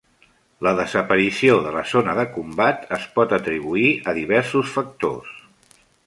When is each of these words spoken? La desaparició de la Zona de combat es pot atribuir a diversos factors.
La 0.67 0.71
desaparició 0.77 1.57
de 1.65 1.73
la 1.75 1.83
Zona 1.91 2.15
de 2.19 2.23
combat 2.37 2.89
es 2.99 3.05
pot 3.19 3.35
atribuir 3.37 3.91
a 4.05 4.15
diversos 4.21 4.73
factors. 4.79 5.29